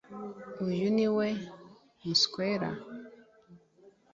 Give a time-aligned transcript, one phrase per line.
[0.67, 1.27] uyu niwe
[2.05, 2.69] muswera.